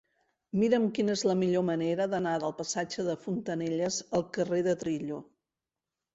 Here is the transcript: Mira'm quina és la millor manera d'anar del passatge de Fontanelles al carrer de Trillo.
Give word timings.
Mira'm 0.61 0.85
quina 0.97 1.13
és 1.17 1.21
la 1.31 1.35
millor 1.41 1.65
manera 1.67 2.07
d'anar 2.13 2.31
del 2.45 2.55
passatge 2.63 3.07
de 3.09 3.17
Fontanelles 3.27 4.01
al 4.21 4.27
carrer 4.41 4.65
de 4.71 4.77
Trillo. 4.83 5.23